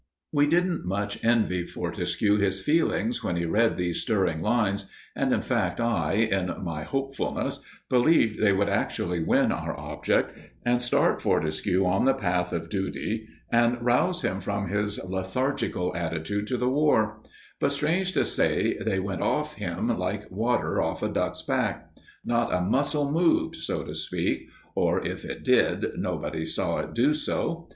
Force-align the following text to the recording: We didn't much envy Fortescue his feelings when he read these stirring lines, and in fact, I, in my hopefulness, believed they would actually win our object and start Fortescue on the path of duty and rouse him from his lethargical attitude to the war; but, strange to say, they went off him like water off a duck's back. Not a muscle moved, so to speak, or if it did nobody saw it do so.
We 0.31 0.47
didn't 0.47 0.83
much 0.83 1.23
envy 1.23 1.63
Fortescue 1.67 2.37
his 2.37 2.59
feelings 2.59 3.23
when 3.23 3.35
he 3.35 3.45
read 3.45 3.77
these 3.77 4.01
stirring 4.01 4.41
lines, 4.41 4.85
and 5.15 5.31
in 5.31 5.41
fact, 5.41 5.79
I, 5.79 6.13
in 6.13 6.51
my 6.63 6.81
hopefulness, 6.81 7.63
believed 7.87 8.39
they 8.41 8.51
would 8.51 8.67
actually 8.67 9.21
win 9.23 9.51
our 9.51 9.79
object 9.79 10.35
and 10.65 10.81
start 10.81 11.21
Fortescue 11.21 11.85
on 11.85 12.05
the 12.05 12.15
path 12.15 12.51
of 12.51 12.71
duty 12.71 13.27
and 13.51 13.79
rouse 13.79 14.23
him 14.23 14.41
from 14.41 14.69
his 14.69 14.97
lethargical 15.03 15.95
attitude 15.95 16.47
to 16.47 16.57
the 16.57 16.67
war; 16.67 17.21
but, 17.59 17.71
strange 17.71 18.11
to 18.13 18.25
say, 18.25 18.79
they 18.83 18.99
went 18.99 19.21
off 19.21 19.53
him 19.53 19.85
like 19.95 20.31
water 20.31 20.81
off 20.81 21.03
a 21.03 21.09
duck's 21.09 21.43
back. 21.43 21.91
Not 22.25 22.51
a 22.51 22.61
muscle 22.61 23.11
moved, 23.11 23.57
so 23.57 23.83
to 23.83 23.93
speak, 23.93 24.49
or 24.73 25.05
if 25.05 25.23
it 25.25 25.43
did 25.43 25.85
nobody 25.95 26.43
saw 26.43 26.79
it 26.79 26.95
do 26.95 27.13
so. 27.13 27.69